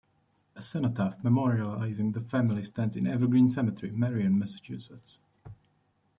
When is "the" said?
2.15-2.21